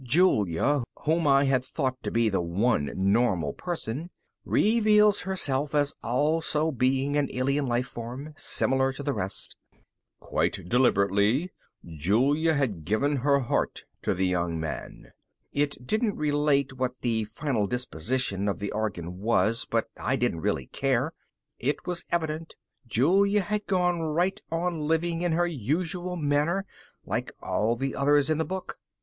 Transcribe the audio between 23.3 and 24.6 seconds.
had gone right